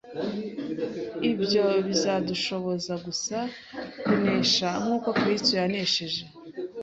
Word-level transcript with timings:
ibyo 1.31 1.65
bizadushoboza 1.87 2.93
gusa 3.05 3.37
kunesha 4.03 4.69
nk’uko 4.81 5.07
Kristo 5.19 5.51
yanesheje 5.59 6.21